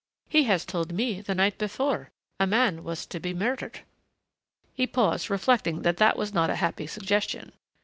He 0.27 0.45
has 0.45 0.65
told 0.65 0.91
me 0.91 1.21
the 1.21 1.35
night 1.35 1.59
before 1.59 2.09
a 2.39 2.47
man 2.47 2.83
was 2.83 3.05
to 3.05 3.19
be 3.19 3.35
murdered." 3.35 3.81
He 4.73 4.87
paused, 4.87 5.29
reflecting 5.29 5.83
that 5.83 6.17
was 6.17 6.33
not 6.33 6.49
a 6.49 6.55
happy 6.55 6.87
suggestion. 6.87 7.51